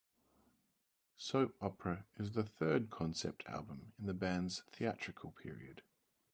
[1.15, 5.83] "Soap Opera" is the third concept album in the band's "theatrical period".